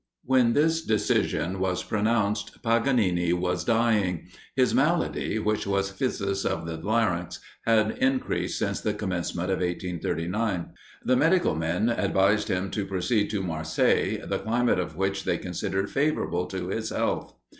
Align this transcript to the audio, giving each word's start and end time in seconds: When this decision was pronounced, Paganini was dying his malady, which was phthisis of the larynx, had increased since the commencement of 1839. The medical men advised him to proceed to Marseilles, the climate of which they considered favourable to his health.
When 0.25 0.53
this 0.53 0.81
decision 0.83 1.59
was 1.59 1.83
pronounced, 1.83 2.63
Paganini 2.63 3.33
was 3.33 3.63
dying 3.63 4.29
his 4.55 4.73
malady, 4.73 5.37
which 5.37 5.67
was 5.67 5.91
phthisis 5.91 6.43
of 6.43 6.65
the 6.65 6.77
larynx, 6.77 7.37
had 7.67 7.99
increased 7.99 8.57
since 8.57 8.81
the 8.81 8.95
commencement 8.95 9.51
of 9.51 9.57
1839. 9.59 10.71
The 11.05 11.15
medical 11.15 11.53
men 11.53 11.89
advised 11.89 12.47
him 12.47 12.71
to 12.71 12.85
proceed 12.87 13.29
to 13.29 13.43
Marseilles, 13.43 14.23
the 14.27 14.39
climate 14.39 14.79
of 14.79 14.95
which 14.95 15.23
they 15.23 15.37
considered 15.37 15.91
favourable 15.91 16.47
to 16.47 16.69
his 16.69 16.89
health. 16.89 17.35